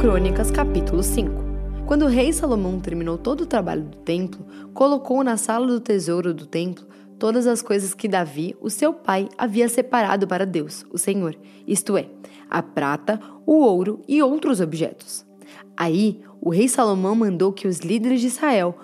Crônicas, 0.00 0.48
capítulo 0.52 1.02
5. 1.02 1.28
Quando 1.84 2.04
o 2.04 2.08
rei 2.08 2.32
Salomão 2.32 2.78
terminou 2.78 3.18
todo 3.18 3.40
o 3.40 3.46
trabalho 3.46 3.82
do 3.82 3.96
templo, 3.96 4.46
colocou 4.72 5.24
na 5.24 5.36
sala 5.36 5.66
do 5.66 5.80
tesouro 5.80 6.32
do 6.32 6.46
templo 6.46 6.86
todas 7.18 7.48
as 7.48 7.60
coisas 7.60 7.94
que 7.94 8.06
Davi, 8.06 8.56
o 8.60 8.70
seu 8.70 8.94
pai, 8.94 9.28
havia 9.36 9.68
separado 9.68 10.24
para 10.24 10.46
Deus, 10.46 10.86
o 10.92 10.98
Senhor, 10.98 11.36
isto 11.66 11.96
é, 11.98 12.06
a 12.48 12.62
prata, 12.62 13.20
o 13.44 13.54
ouro 13.54 14.00
e 14.06 14.22
outros 14.22 14.60
objetos. 14.60 15.26
Aí, 15.76 16.20
o 16.40 16.50
rei 16.50 16.68
Salomão 16.68 17.16
mandou 17.16 17.52
que 17.52 17.66
os 17.66 17.80
líderes 17.80 18.20
de 18.20 18.28
Israel, 18.28 18.78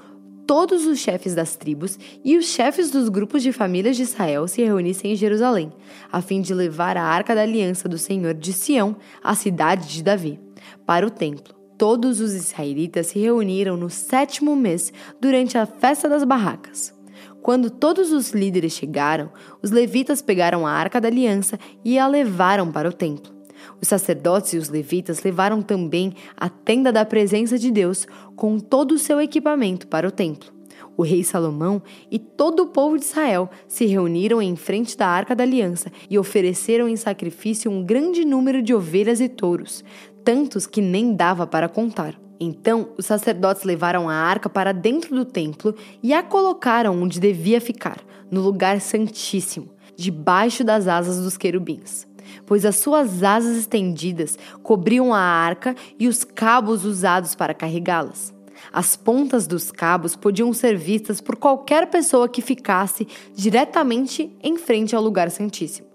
todos 0.54 0.86
os 0.86 1.00
chefes 1.00 1.34
das 1.34 1.56
tribos 1.56 1.98
e 2.24 2.36
os 2.36 2.46
chefes 2.46 2.88
dos 2.88 3.08
grupos 3.08 3.42
de 3.42 3.50
famílias 3.50 3.96
de 3.96 4.02
Israel 4.04 4.46
se 4.46 4.62
reunissem 4.62 5.10
em 5.10 5.16
Jerusalém, 5.16 5.72
a 6.12 6.22
fim 6.22 6.40
de 6.40 6.54
levar 6.54 6.96
a 6.96 7.02
arca 7.02 7.34
da 7.34 7.40
aliança 7.40 7.88
do 7.88 7.98
Senhor 7.98 8.34
de 8.34 8.52
Sião, 8.52 8.94
a 9.20 9.34
cidade 9.34 9.88
de 9.88 10.00
Davi, 10.00 10.38
para 10.86 11.04
o 11.04 11.10
templo. 11.10 11.52
Todos 11.76 12.20
os 12.20 12.34
israelitas 12.34 13.08
se 13.08 13.18
reuniram 13.18 13.76
no 13.76 13.90
sétimo 13.90 14.54
mês 14.54 14.92
durante 15.20 15.58
a 15.58 15.66
festa 15.66 16.08
das 16.08 16.22
barracas. 16.22 16.94
Quando 17.42 17.68
todos 17.68 18.12
os 18.12 18.30
líderes 18.30 18.74
chegaram, 18.74 19.32
os 19.60 19.72
levitas 19.72 20.22
pegaram 20.22 20.64
a 20.64 20.70
arca 20.70 21.00
da 21.00 21.08
aliança 21.08 21.58
e 21.84 21.98
a 21.98 22.06
levaram 22.06 22.70
para 22.70 22.88
o 22.88 22.92
templo. 22.92 23.34
Os 23.80 23.88
sacerdotes 23.88 24.52
e 24.52 24.58
os 24.58 24.68
levitas 24.68 25.22
levaram 25.22 25.62
também 25.62 26.14
a 26.36 26.48
tenda 26.48 26.92
da 26.92 27.04
presença 27.04 27.58
de 27.58 27.70
Deus 27.70 28.06
com 28.36 28.58
todo 28.58 28.92
o 28.92 28.98
seu 28.98 29.20
equipamento 29.20 29.86
para 29.86 30.08
o 30.08 30.10
templo. 30.10 30.54
O 30.96 31.02
rei 31.02 31.24
Salomão 31.24 31.82
e 32.10 32.18
todo 32.18 32.60
o 32.60 32.66
povo 32.68 32.96
de 32.96 33.04
Israel 33.04 33.50
se 33.66 33.84
reuniram 33.84 34.40
em 34.40 34.54
frente 34.54 34.96
da 34.96 35.08
arca 35.08 35.34
da 35.34 35.42
aliança 35.42 35.90
e 36.08 36.18
ofereceram 36.18 36.88
em 36.88 36.96
sacrifício 36.96 37.70
um 37.70 37.82
grande 37.82 38.24
número 38.24 38.62
de 38.62 38.72
ovelhas 38.72 39.20
e 39.20 39.28
touros, 39.28 39.84
tantos 40.22 40.66
que 40.66 40.80
nem 40.80 41.14
dava 41.14 41.46
para 41.46 41.68
contar. 41.68 42.18
Então 42.38 42.90
os 42.96 43.06
sacerdotes 43.06 43.64
levaram 43.64 44.08
a 44.08 44.14
arca 44.14 44.48
para 44.48 44.72
dentro 44.72 45.14
do 45.14 45.24
templo 45.24 45.74
e 46.02 46.12
a 46.12 46.22
colocaram 46.22 47.00
onde 47.00 47.18
devia 47.18 47.60
ficar, 47.60 47.98
no 48.30 48.40
lugar 48.40 48.80
santíssimo, 48.80 49.70
debaixo 49.96 50.62
das 50.62 50.86
asas 50.86 51.22
dos 51.22 51.36
querubins 51.36 52.06
pois 52.46 52.64
as 52.64 52.76
suas 52.76 53.22
asas 53.22 53.56
estendidas 53.56 54.38
cobriam 54.62 55.12
a 55.12 55.18
arca 55.18 55.74
e 55.98 56.08
os 56.08 56.24
cabos 56.24 56.84
usados 56.84 57.34
para 57.34 57.54
carregá-las. 57.54 58.34
As 58.72 58.96
pontas 58.96 59.46
dos 59.46 59.70
cabos 59.70 60.16
podiam 60.16 60.52
ser 60.52 60.76
vistas 60.76 61.20
por 61.20 61.36
qualquer 61.36 61.88
pessoa 61.90 62.28
que 62.28 62.42
ficasse 62.42 63.06
diretamente 63.34 64.34
em 64.42 64.56
frente 64.56 64.94
ao 64.94 65.02
lugar 65.02 65.30
santíssimo, 65.30 65.88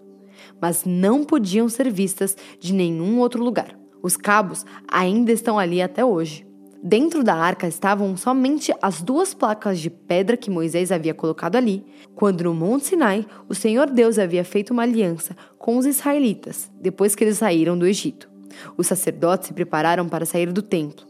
mas 0.62 0.84
não 0.86 1.24
podiam 1.24 1.68
ser 1.70 1.90
vistas 1.92 2.36
de 2.60 2.74
nenhum 2.74 3.20
outro 3.20 3.44
lugar. 3.44 3.78
Os 4.02 4.16
cabos 4.16 4.66
ainda 4.88 5.32
estão 5.32 5.60
ali 5.60 5.82
até 5.82 6.04
hoje. 6.04 6.49
Dentro 6.82 7.26
da 7.26 7.36
arca 7.36 7.68
estavam 7.68 8.16
somente 8.16 8.74
as 8.82 9.02
duas 9.02 9.34
placas 9.34 9.80
de 9.80 9.90
pedra 9.90 10.38
que 10.38 10.50
Moisés 10.50 10.94
havia 10.94 11.14
colocado 11.14 11.58
ali, 11.58 11.86
quando 12.16 12.46
no 12.46 12.54
Monte 12.54 12.88
Sinai 12.88 13.26
o 13.50 13.54
Senhor 13.54 13.90
Deus 13.90 14.18
havia 14.18 14.46
feito 14.46 14.72
uma 14.72 14.84
aliança 14.84 15.36
com 15.58 15.78
os 15.78 15.86
israelitas, 15.86 16.72
depois 16.80 17.16
que 17.16 17.24
eles 17.26 17.38
saíram 17.38 17.78
do 17.78 17.86
Egito. 17.86 18.30
Os 18.78 18.88
sacerdotes 18.88 19.48
se 19.48 19.54
prepararam 19.54 20.08
para 20.08 20.26
sair 20.26 20.54
do 20.54 20.62
templo. 20.62 21.06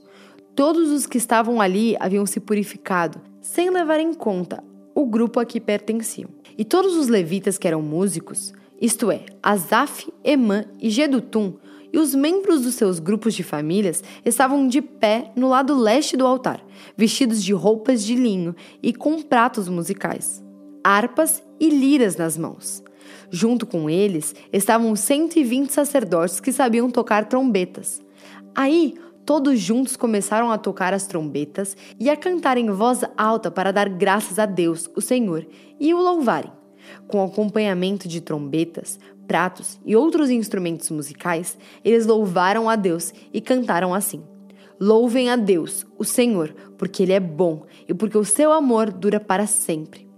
Todos 0.56 0.90
os 0.90 1.06
que 1.06 1.20
estavam 1.20 1.62
ali 1.62 1.96
haviam 2.00 2.26
se 2.26 2.40
purificado, 2.40 3.22
sem 3.40 3.70
levar 3.70 4.00
em 4.00 4.14
conta 4.14 4.64
o 4.96 5.06
grupo 5.06 5.40
a 5.40 5.46
que 5.46 5.62
pertenciam. 5.62 6.32
E 6.58 6.66
todos 6.66 6.96
os 6.96 7.08
levitas 7.08 7.60
que 7.60 7.68
eram 7.68 7.82
músicos, 7.82 8.54
isto 8.82 9.12
é, 9.12 9.26
Asaf, 9.42 10.12
Emã 10.24 10.66
e 10.80 10.90
Gedutum, 10.90 11.54
e 11.92 11.98
os 11.98 12.14
membros 12.14 12.62
dos 12.62 12.76
seus 12.76 13.00
grupos 13.00 13.34
de 13.34 13.44
famílias 13.44 14.04
estavam 14.24 14.68
de 14.68 14.82
pé 14.82 15.32
no 15.36 15.50
lado 15.50 15.76
leste 15.76 16.16
do 16.16 16.26
altar, 16.26 16.64
vestidos 16.96 17.44
de 17.44 17.54
roupas 17.54 18.04
de 18.04 18.16
linho 18.16 18.56
e 18.82 18.94
com 18.94 19.22
pratos 19.22 19.68
musicais, 19.68 20.44
harpas 20.84 21.44
e 21.60 21.70
liras 21.70 22.16
nas 22.16 22.38
mãos. 22.38 22.84
Junto 23.32 23.66
com 23.66 23.90
eles 23.90 24.36
estavam 24.52 24.96
120 24.96 25.72
sacerdotes 25.72 26.40
que 26.40 26.52
sabiam 26.52 26.90
tocar 26.90 27.26
trombetas. 27.26 28.02
Aí, 28.56 28.96
todos 29.26 29.60
juntos 29.60 29.96
começaram 29.96 30.52
a 30.52 30.58
tocar 30.58 30.94
as 30.94 31.06
trombetas 31.06 31.78
e 32.00 32.10
a 32.10 32.18
cantar 32.18 32.58
em 32.58 32.72
voz 32.72 33.02
alta 33.16 33.52
para 33.52 33.72
dar 33.72 33.88
graças 33.88 34.40
a 34.40 34.46
Deus, 34.46 34.90
o 34.96 35.02
Senhor, 35.02 35.46
e 35.80 35.94
o 35.94 36.00
louvarem. 36.00 36.52
Com 37.08 37.24
acompanhamento 37.24 38.08
de 38.08 38.22
trombetas, 38.22 39.00
pratos 39.30 39.80
e 39.86 39.96
outros 39.96 40.32
instrumentos 40.32 40.90
musicais, 40.90 41.56
eles 41.86 42.08
louvaram 42.08 42.68
a 42.68 42.76
Deus 42.76 43.14
e 43.32 43.40
cantaram 43.40 43.94
assim: 43.94 44.24
Louvem 44.80 45.30
a 45.30 45.36
Deus, 45.36 45.86
o 46.00 46.04
Senhor, 46.04 46.56
porque 46.80 47.04
Ele 47.04 47.14
é 47.14 47.20
bom 47.20 47.62
e 47.88 47.94
porque 47.94 48.18
o 48.18 48.26
seu 48.26 48.52
amor 48.52 48.92
dura 48.92 49.20
para 49.20 49.46
sempre. 49.46 50.10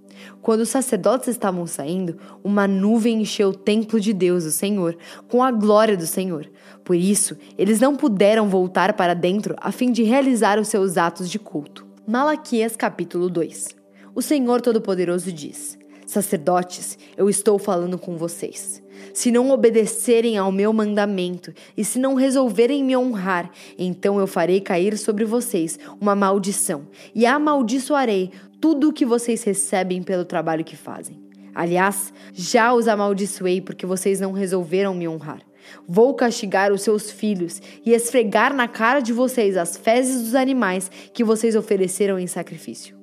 Quando 0.41 0.61
os 0.61 0.69
sacerdotes 0.69 1.27
estavam 1.27 1.67
saindo, 1.67 2.17
uma 2.41 2.67
nuvem 2.69 3.21
encheu 3.21 3.49
o 3.49 3.55
templo 3.55 3.99
de 3.99 4.13
Deus, 4.13 4.45
o 4.45 4.51
Senhor, 4.51 4.97
com 5.27 5.43
a 5.43 5.51
glória 5.51 5.97
do 5.97 6.07
Senhor. 6.07 6.49
Por 6.85 6.95
isso, 6.95 7.37
eles 7.57 7.81
não 7.81 7.97
puderam 7.97 8.47
voltar 8.47 8.93
para 8.93 9.13
dentro 9.13 9.55
a 9.59 9.73
fim 9.73 9.91
de 9.91 10.03
realizar 10.03 10.57
os 10.57 10.69
seus 10.69 10.97
atos 10.97 11.29
de 11.29 11.37
culto. 11.37 11.85
Malaquias 12.07 12.77
capítulo 12.77 13.29
2 13.29 13.75
O 14.15 14.21
Senhor 14.21 14.61
Todo-Poderoso 14.61 15.33
diz: 15.33 15.77
Sacerdotes, 16.11 16.99
eu 17.15 17.29
estou 17.29 17.57
falando 17.57 17.97
com 17.97 18.17
vocês. 18.17 18.83
Se 19.13 19.31
não 19.31 19.49
obedecerem 19.49 20.37
ao 20.37 20.51
meu 20.51 20.73
mandamento 20.73 21.53
e 21.77 21.85
se 21.85 21.97
não 21.97 22.15
resolverem 22.15 22.83
me 22.83 22.97
honrar, 22.97 23.49
então 23.79 24.19
eu 24.19 24.27
farei 24.27 24.59
cair 24.59 24.97
sobre 24.97 25.23
vocês 25.23 25.79
uma 26.01 26.13
maldição 26.13 26.85
e 27.15 27.25
amaldiçoarei 27.25 28.29
tudo 28.59 28.89
o 28.89 28.93
que 28.93 29.05
vocês 29.05 29.41
recebem 29.45 30.03
pelo 30.03 30.25
trabalho 30.25 30.65
que 30.65 30.75
fazem. 30.75 31.17
Aliás, 31.55 32.11
já 32.33 32.73
os 32.73 32.89
amaldiçoei 32.89 33.61
porque 33.61 33.85
vocês 33.85 34.19
não 34.19 34.33
resolveram 34.33 34.93
me 34.93 35.07
honrar. 35.07 35.39
Vou 35.87 36.13
castigar 36.13 36.73
os 36.73 36.81
seus 36.81 37.09
filhos 37.09 37.61
e 37.85 37.93
esfregar 37.93 38.53
na 38.53 38.67
cara 38.67 38.99
de 38.99 39.13
vocês 39.13 39.55
as 39.55 39.77
fezes 39.77 40.21
dos 40.23 40.35
animais 40.35 40.91
que 41.13 41.23
vocês 41.23 41.55
ofereceram 41.55 42.19
em 42.19 42.27
sacrifício. 42.27 43.00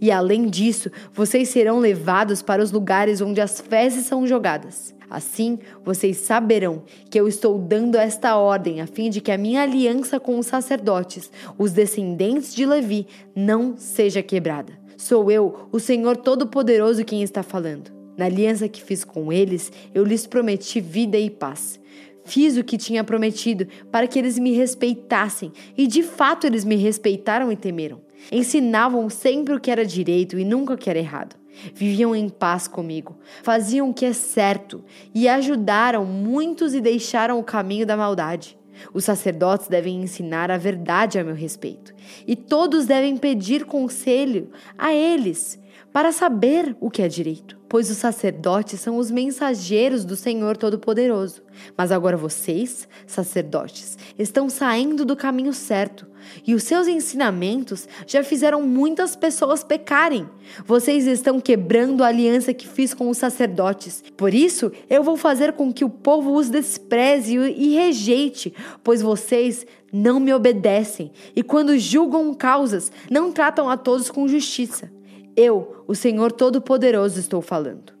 E 0.00 0.10
além 0.10 0.48
disso, 0.48 0.90
vocês 1.12 1.48
serão 1.48 1.78
levados 1.78 2.42
para 2.42 2.62
os 2.62 2.70
lugares 2.70 3.20
onde 3.20 3.40
as 3.40 3.60
fezes 3.60 4.06
são 4.06 4.26
jogadas. 4.26 4.94
Assim, 5.10 5.58
vocês 5.84 6.18
saberão 6.18 6.82
que 7.10 7.18
eu 7.18 7.26
estou 7.26 7.58
dando 7.58 7.96
esta 7.96 8.36
ordem 8.36 8.80
a 8.80 8.86
fim 8.86 9.08
de 9.08 9.20
que 9.20 9.32
a 9.32 9.38
minha 9.38 9.62
aliança 9.62 10.20
com 10.20 10.38
os 10.38 10.46
sacerdotes, 10.46 11.30
os 11.56 11.72
descendentes 11.72 12.54
de 12.54 12.66
Levi, 12.66 13.06
não 13.34 13.74
seja 13.76 14.22
quebrada. 14.22 14.78
Sou 14.98 15.30
eu, 15.30 15.68
o 15.72 15.80
Senhor 15.80 16.16
Todo-Poderoso, 16.16 17.04
quem 17.04 17.22
está 17.22 17.42
falando. 17.42 17.90
Na 18.18 18.26
aliança 18.26 18.68
que 18.68 18.82
fiz 18.82 19.04
com 19.04 19.32
eles, 19.32 19.72
eu 19.94 20.04
lhes 20.04 20.26
prometi 20.26 20.80
vida 20.80 21.16
e 21.16 21.30
paz. 21.30 21.80
Fiz 22.24 22.58
o 22.58 22.64
que 22.64 22.76
tinha 22.76 23.02
prometido 23.02 23.66
para 23.90 24.06
que 24.06 24.18
eles 24.18 24.38
me 24.38 24.52
respeitassem, 24.52 25.52
e 25.76 25.86
de 25.86 26.02
fato 26.02 26.46
eles 26.46 26.64
me 26.64 26.76
respeitaram 26.76 27.50
e 27.50 27.56
temeram. 27.56 28.00
Ensinavam 28.30 29.08
sempre 29.08 29.54
o 29.54 29.60
que 29.60 29.70
era 29.70 29.84
direito 29.84 30.38
e 30.38 30.44
nunca 30.44 30.74
o 30.74 30.78
que 30.78 30.90
era 30.90 30.98
errado. 30.98 31.36
Viviam 31.74 32.14
em 32.14 32.28
paz 32.28 32.68
comigo, 32.68 33.18
faziam 33.42 33.90
o 33.90 33.94
que 33.94 34.04
é 34.04 34.12
certo 34.12 34.84
e 35.14 35.28
ajudaram 35.28 36.04
muitos 36.04 36.72
e 36.72 36.80
deixaram 36.80 37.38
o 37.38 37.44
caminho 37.44 37.86
da 37.86 37.96
maldade. 37.96 38.56
Os 38.94 39.04
sacerdotes 39.04 39.66
devem 39.66 40.00
ensinar 40.02 40.52
a 40.52 40.56
verdade 40.56 41.18
a 41.18 41.24
meu 41.24 41.34
respeito, 41.34 41.92
e 42.24 42.36
todos 42.36 42.86
devem 42.86 43.16
pedir 43.16 43.64
conselho 43.64 44.50
a 44.76 44.94
eles 44.94 45.58
para 45.92 46.12
saber 46.12 46.76
o 46.78 46.88
que 46.88 47.02
é 47.02 47.08
direito 47.08 47.57
pois 47.68 47.90
os 47.90 47.98
sacerdotes 47.98 48.80
são 48.80 48.96
os 48.96 49.10
mensageiros 49.10 50.04
do 50.04 50.16
Senhor 50.16 50.56
Todo-Poderoso. 50.56 51.42
Mas 51.76 51.92
agora 51.92 52.16
vocês, 52.16 52.88
sacerdotes, 53.06 53.98
estão 54.18 54.48
saindo 54.48 55.04
do 55.04 55.16
caminho 55.16 55.52
certo, 55.52 56.06
e 56.46 56.54
os 56.54 56.62
seus 56.62 56.86
ensinamentos 56.88 57.88
já 58.06 58.22
fizeram 58.22 58.62
muitas 58.62 59.16
pessoas 59.16 59.62
pecarem. 59.62 60.28
Vocês 60.64 61.06
estão 61.06 61.40
quebrando 61.40 62.02
a 62.02 62.08
aliança 62.08 62.54
que 62.54 62.66
fiz 62.66 62.94
com 62.94 63.08
os 63.08 63.18
sacerdotes. 63.18 64.02
Por 64.16 64.34
isso, 64.34 64.70
eu 64.88 65.02
vou 65.02 65.16
fazer 65.16 65.52
com 65.52 65.72
que 65.72 65.84
o 65.84 65.90
povo 65.90 66.34
os 66.34 66.48
despreze 66.48 67.36
e 67.36 67.74
rejeite, 67.74 68.54
pois 68.82 69.02
vocês 69.02 69.66
não 69.92 70.20
me 70.20 70.34
obedecem, 70.34 71.10
e 71.34 71.42
quando 71.42 71.78
julgam 71.78 72.34
causas, 72.34 72.92
não 73.10 73.32
tratam 73.32 73.70
a 73.70 73.76
todos 73.76 74.10
com 74.10 74.28
justiça. 74.28 74.97
Eu, 75.40 75.84
o 75.86 75.94
Senhor 75.94 76.32
Todo-Poderoso, 76.32 77.20
estou 77.20 77.40
falando. 77.40 77.92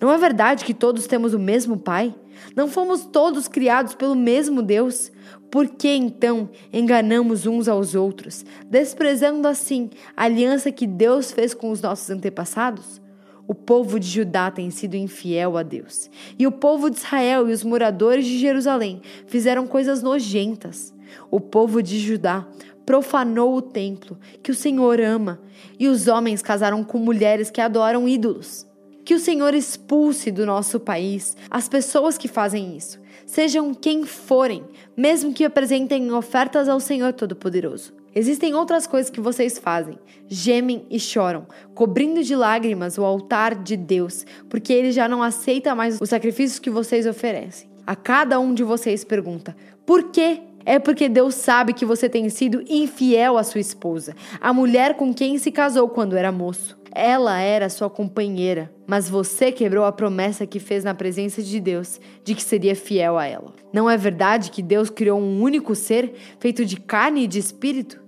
Não 0.00 0.12
é 0.12 0.18
verdade 0.18 0.64
que 0.64 0.74
todos 0.74 1.06
temos 1.06 1.32
o 1.32 1.38
mesmo 1.38 1.78
Pai? 1.78 2.12
Não 2.56 2.66
fomos 2.66 3.04
todos 3.04 3.46
criados 3.46 3.94
pelo 3.94 4.16
mesmo 4.16 4.60
Deus? 4.60 5.12
Por 5.52 5.68
que 5.68 5.86
então 5.86 6.50
enganamos 6.72 7.46
uns 7.46 7.68
aos 7.68 7.94
outros, 7.94 8.44
desprezando 8.68 9.46
assim 9.46 9.88
a 10.16 10.24
aliança 10.24 10.72
que 10.72 10.84
Deus 10.84 11.30
fez 11.30 11.54
com 11.54 11.70
os 11.70 11.80
nossos 11.80 12.10
antepassados? 12.10 13.00
O 13.46 13.54
povo 13.54 14.00
de 14.00 14.08
Judá 14.08 14.50
tem 14.50 14.68
sido 14.68 14.96
infiel 14.96 15.56
a 15.56 15.62
Deus. 15.62 16.10
E 16.36 16.44
o 16.44 16.50
povo 16.50 16.90
de 16.90 16.96
Israel 16.96 17.48
e 17.48 17.52
os 17.52 17.62
moradores 17.62 18.26
de 18.26 18.36
Jerusalém 18.36 19.00
fizeram 19.28 19.64
coisas 19.64 20.02
nojentas. 20.02 20.92
O 21.30 21.38
povo 21.38 21.80
de 21.80 22.00
Judá 22.00 22.48
profanou 22.84 23.54
o 23.56 23.62
templo 23.62 24.18
que 24.42 24.50
o 24.50 24.54
Senhor 24.54 25.00
ama, 25.00 25.40
e 25.78 25.88
os 25.88 26.08
homens 26.08 26.42
casaram 26.42 26.82
com 26.82 26.98
mulheres 26.98 27.50
que 27.50 27.60
adoram 27.60 28.08
ídolos. 28.08 28.66
Que 29.04 29.14
o 29.14 29.20
Senhor 29.20 29.54
expulse 29.54 30.30
do 30.30 30.44
nosso 30.44 30.78
país 30.78 31.36
as 31.50 31.68
pessoas 31.68 32.18
que 32.18 32.28
fazem 32.28 32.76
isso, 32.76 33.00
sejam 33.26 33.74
quem 33.74 34.04
forem, 34.04 34.64
mesmo 34.96 35.32
que 35.32 35.44
apresentem 35.44 36.12
ofertas 36.12 36.68
ao 36.68 36.80
Senhor 36.80 37.12
Todo-Poderoso. 37.12 38.00
Existem 38.14 38.54
outras 38.54 38.88
coisas 38.88 39.10
que 39.10 39.20
vocês 39.20 39.56
fazem, 39.56 39.96
gemem 40.26 40.84
e 40.90 40.98
choram, 40.98 41.46
cobrindo 41.74 42.24
de 42.24 42.34
lágrimas 42.34 42.98
o 42.98 43.04
altar 43.04 43.54
de 43.54 43.76
Deus, 43.76 44.26
porque 44.48 44.72
ele 44.72 44.90
já 44.90 45.08
não 45.08 45.22
aceita 45.22 45.76
mais 45.76 46.00
os 46.00 46.08
sacrifícios 46.08 46.58
que 46.58 46.70
vocês 46.70 47.06
oferecem. 47.06 47.70
A 47.86 47.94
cada 47.94 48.38
um 48.40 48.52
de 48.52 48.64
vocês 48.64 49.04
pergunta: 49.04 49.56
por 49.86 50.10
quê? 50.10 50.40
É 50.64 50.78
porque 50.78 51.08
Deus 51.08 51.34
sabe 51.34 51.72
que 51.72 51.84
você 51.84 52.08
tem 52.08 52.28
sido 52.28 52.62
infiel 52.68 53.38
à 53.38 53.42
sua 53.42 53.60
esposa, 53.60 54.14
a 54.40 54.52
mulher 54.52 54.94
com 54.94 55.12
quem 55.12 55.38
se 55.38 55.50
casou 55.50 55.88
quando 55.88 56.16
era 56.16 56.30
moço. 56.30 56.78
Ela 56.92 57.38
era 57.38 57.68
sua 57.68 57.88
companheira, 57.88 58.70
mas 58.86 59.08
você 59.08 59.52
quebrou 59.52 59.84
a 59.84 59.92
promessa 59.92 60.46
que 60.46 60.58
fez 60.58 60.82
na 60.82 60.92
presença 60.92 61.40
de 61.40 61.60
Deus 61.60 62.00
de 62.24 62.34
que 62.34 62.42
seria 62.42 62.74
fiel 62.74 63.16
a 63.16 63.26
ela. 63.26 63.54
Não 63.72 63.88
é 63.88 63.96
verdade 63.96 64.50
que 64.50 64.60
Deus 64.60 64.90
criou 64.90 65.20
um 65.20 65.40
único 65.40 65.74
ser 65.74 66.12
feito 66.40 66.64
de 66.64 66.76
carne 66.76 67.24
e 67.24 67.28
de 67.28 67.38
espírito? 67.38 68.02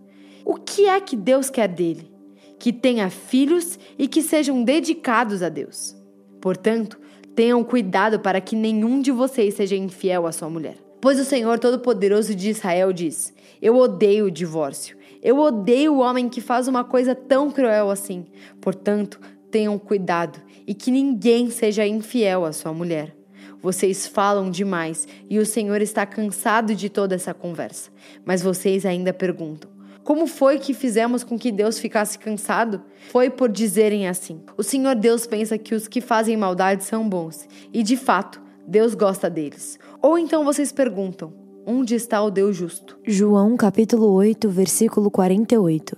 O 0.44 0.56
que 0.56 0.88
é 0.88 1.00
que 1.00 1.14
Deus 1.14 1.49
quer 1.49 1.69
dele? 1.69 2.10
Que 2.58 2.72
tenha 2.72 3.08
filhos 3.08 3.78
e 3.96 4.08
que 4.08 4.20
sejam 4.20 4.64
dedicados 4.64 5.43
a 5.43 5.49
Deus. 5.49 5.96
Portanto, 6.40 6.99
tenham 7.37 7.62
cuidado 7.62 8.19
para 8.19 8.40
que 8.40 8.56
nenhum 8.56 9.00
de 9.00 9.12
vocês 9.12 9.54
seja 9.54 9.76
infiel 9.76 10.26
à 10.26 10.32
sua 10.32 10.50
mulher. 10.50 10.81
Pois 11.02 11.19
o 11.19 11.25
Senhor 11.25 11.58
Todo-Poderoso 11.58 12.32
de 12.32 12.50
Israel 12.50 12.93
diz: 12.93 13.34
Eu 13.60 13.76
odeio 13.76 14.26
o 14.26 14.31
divórcio. 14.31 14.96
Eu 15.20 15.37
odeio 15.40 15.94
o 15.94 15.99
homem 15.99 16.28
que 16.28 16.40
faz 16.40 16.69
uma 16.69 16.84
coisa 16.84 17.12
tão 17.12 17.50
cruel 17.50 17.90
assim. 17.90 18.25
Portanto, 18.60 19.20
tenham 19.50 19.76
cuidado 19.81 20.40
e 20.64 20.72
que 20.72 20.93
ninguém 20.93 21.50
seja 21.50 21.84
infiel 21.84 22.44
à 22.44 22.52
sua 22.52 22.72
mulher. 22.72 23.16
Vocês 23.60 24.06
falam 24.06 24.49
demais 24.49 25.08
e 25.28 25.40
o 25.40 25.46
Senhor 25.46 25.82
está 25.82 26.06
cansado 26.06 26.72
de 26.72 26.88
toda 26.88 27.16
essa 27.16 27.34
conversa. 27.34 27.90
Mas 28.25 28.40
vocês 28.40 28.87
ainda 28.87 29.12
perguntam: 29.12 29.69
como 30.04 30.28
foi 30.28 30.60
que 30.60 30.72
fizemos 30.72 31.25
com 31.25 31.37
que 31.37 31.50
Deus 31.50 31.81
ficasse 31.81 32.16
cansado? 32.16 32.81
Foi 33.10 33.28
por 33.28 33.49
dizerem 33.49 34.06
assim: 34.06 34.40
O 34.56 34.62
Senhor 34.62 34.94
Deus 34.94 35.26
pensa 35.26 35.58
que 35.58 35.75
os 35.75 35.88
que 35.88 36.00
fazem 36.00 36.37
maldade 36.37 36.84
são 36.84 37.08
bons, 37.08 37.49
e 37.72 37.82
de 37.82 37.96
fato, 37.96 38.40
Deus 38.67 38.94
gosta 38.94 39.29
deles. 39.29 39.79
Ou 40.00 40.19
então 40.19 40.44
vocês 40.44 40.73
perguntam: 40.73 41.32
onde 41.67 41.94
está 41.94 42.23
o 42.23 42.31
Deus 42.31 42.56
justo? 42.56 42.99
João 43.05 43.56
capítulo 43.56 44.11
8, 44.12 44.49
versículo 44.49 45.11
48. 45.11 45.97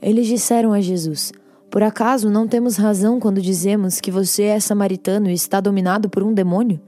Eles 0.00 0.26
disseram 0.26 0.72
a 0.72 0.80
Jesus: 0.80 1.32
Por 1.70 1.82
acaso 1.82 2.30
não 2.30 2.48
temos 2.48 2.76
razão 2.76 3.20
quando 3.20 3.40
dizemos 3.40 4.00
que 4.00 4.10
você 4.10 4.44
é 4.44 4.60
samaritano 4.60 5.30
e 5.30 5.34
está 5.34 5.60
dominado 5.60 6.08
por 6.10 6.22
um 6.22 6.32
demônio? 6.32 6.80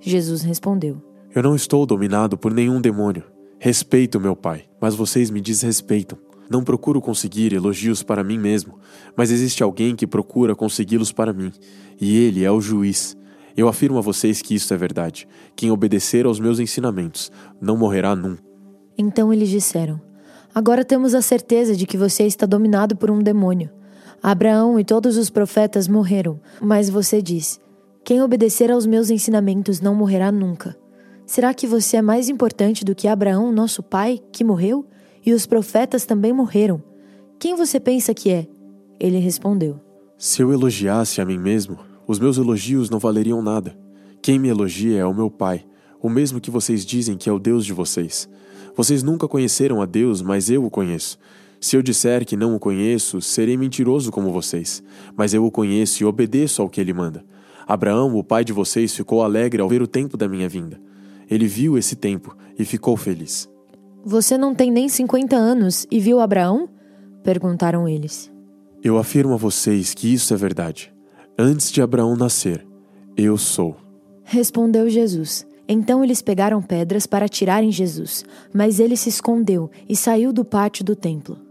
Jesus 0.00 0.42
respondeu: 0.42 1.02
Eu 1.34 1.42
não 1.42 1.54
estou 1.54 1.84
dominado 1.84 2.38
por 2.38 2.52
nenhum 2.52 2.80
demônio. 2.80 3.24
Respeito 3.58 4.18
meu 4.18 4.34
Pai, 4.34 4.64
mas 4.80 4.94
vocês 4.94 5.30
me 5.30 5.40
desrespeitam. 5.40 6.18
Não 6.48 6.64
procuro 6.64 7.00
conseguir 7.00 7.52
elogios 7.52 8.02
para 8.02 8.24
mim 8.24 8.38
mesmo, 8.38 8.78
mas 9.14 9.30
existe 9.30 9.62
alguém 9.62 9.94
que 9.94 10.06
procura 10.06 10.56
consegui-los 10.56 11.12
para 11.12 11.32
mim, 11.32 11.52
e 12.00 12.16
ele 12.16 12.42
é 12.42 12.50
o 12.50 12.60
juiz. 12.60 13.16
Eu 13.60 13.68
afirmo 13.68 13.98
a 13.98 14.00
vocês 14.00 14.40
que 14.40 14.54
isso 14.54 14.72
é 14.72 14.76
verdade. 14.78 15.28
Quem 15.54 15.70
obedecer 15.70 16.24
aos 16.24 16.40
meus 16.40 16.58
ensinamentos 16.58 17.30
não 17.60 17.76
morrerá 17.76 18.16
nunca. 18.16 18.42
Então 18.96 19.30
eles 19.30 19.50
disseram: 19.50 20.00
Agora 20.54 20.82
temos 20.82 21.14
a 21.14 21.20
certeza 21.20 21.76
de 21.76 21.84
que 21.84 21.98
você 21.98 22.22
está 22.22 22.46
dominado 22.46 22.96
por 22.96 23.10
um 23.10 23.18
demônio. 23.18 23.68
Abraão 24.22 24.80
e 24.80 24.84
todos 24.84 25.18
os 25.18 25.28
profetas 25.28 25.88
morreram, 25.88 26.40
mas 26.58 26.88
você 26.88 27.20
diz: 27.20 27.60
Quem 28.02 28.22
obedecer 28.22 28.70
aos 28.70 28.86
meus 28.86 29.10
ensinamentos 29.10 29.78
não 29.78 29.94
morrerá 29.94 30.32
nunca. 30.32 30.74
Será 31.26 31.52
que 31.52 31.66
você 31.66 31.98
é 31.98 32.02
mais 32.02 32.30
importante 32.30 32.82
do 32.82 32.94
que 32.94 33.06
Abraão, 33.06 33.52
nosso 33.52 33.82
pai, 33.82 34.22
que 34.32 34.42
morreu? 34.42 34.86
E 35.24 35.34
os 35.34 35.44
profetas 35.44 36.06
também 36.06 36.32
morreram. 36.32 36.82
Quem 37.38 37.54
você 37.54 37.78
pensa 37.78 38.14
que 38.14 38.30
é? 38.30 38.46
Ele 38.98 39.18
respondeu: 39.18 39.78
Se 40.16 40.40
eu 40.40 40.50
elogiasse 40.50 41.20
a 41.20 41.26
mim 41.26 41.36
mesmo, 41.36 41.89
os 42.10 42.18
meus 42.18 42.38
elogios 42.38 42.90
não 42.90 42.98
valeriam 42.98 43.40
nada. 43.40 43.78
Quem 44.20 44.36
me 44.36 44.48
elogia 44.48 44.98
é 44.98 45.06
o 45.06 45.14
meu 45.14 45.30
Pai, 45.30 45.64
o 46.02 46.08
mesmo 46.08 46.40
que 46.40 46.50
vocês 46.50 46.84
dizem 46.84 47.16
que 47.16 47.28
é 47.28 47.32
o 47.32 47.38
Deus 47.38 47.64
de 47.64 47.72
vocês. 47.72 48.28
Vocês 48.76 49.04
nunca 49.04 49.28
conheceram 49.28 49.80
a 49.80 49.86
Deus, 49.86 50.20
mas 50.20 50.50
eu 50.50 50.64
o 50.64 50.70
conheço. 50.70 51.16
Se 51.60 51.76
eu 51.76 51.82
disser 51.82 52.26
que 52.26 52.36
não 52.36 52.56
o 52.56 52.58
conheço, 52.58 53.20
serei 53.20 53.56
mentiroso 53.56 54.10
como 54.10 54.32
vocês. 54.32 54.82
Mas 55.16 55.32
eu 55.32 55.44
o 55.44 55.52
conheço 55.52 56.02
e 56.02 56.04
obedeço 56.04 56.60
ao 56.60 56.68
que 56.68 56.80
ele 56.80 56.92
manda. 56.92 57.24
Abraão, 57.64 58.16
o 58.16 58.24
pai 58.24 58.44
de 58.44 58.52
vocês, 58.52 58.92
ficou 58.92 59.22
alegre 59.22 59.62
ao 59.62 59.68
ver 59.68 59.80
o 59.80 59.86
tempo 59.86 60.16
da 60.16 60.28
minha 60.28 60.48
vinda. 60.48 60.80
Ele 61.30 61.46
viu 61.46 61.78
esse 61.78 61.94
tempo 61.94 62.36
e 62.58 62.64
ficou 62.64 62.96
feliz. 62.96 63.48
Você 64.04 64.36
não 64.36 64.52
tem 64.52 64.72
nem 64.72 64.88
50 64.88 65.36
anos 65.36 65.86
e 65.88 66.00
viu 66.00 66.18
Abraão? 66.18 66.68
Perguntaram 67.22 67.88
eles. 67.88 68.32
Eu 68.82 68.98
afirmo 68.98 69.34
a 69.34 69.36
vocês 69.36 69.94
que 69.94 70.12
isso 70.12 70.34
é 70.34 70.36
verdade. 70.36 70.92
Antes 71.38 71.70
de 71.70 71.80
Abraão 71.80 72.16
nascer, 72.16 72.66
eu 73.16 73.36
sou. 73.36 73.76
Respondeu 74.22 74.88
Jesus. 74.88 75.46
Então 75.68 76.02
eles 76.02 76.20
pegaram 76.20 76.60
pedras 76.60 77.06
para 77.06 77.28
tirarem 77.28 77.70
Jesus, 77.70 78.24
mas 78.52 78.80
ele 78.80 78.96
se 78.96 79.08
escondeu 79.08 79.70
e 79.88 79.94
saiu 79.94 80.32
do 80.32 80.44
pátio 80.44 80.84
do 80.84 80.96
templo. 80.96 81.49